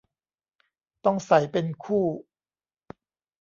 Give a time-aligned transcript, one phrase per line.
[1.05, 2.05] ต้องใส่เป็นคู่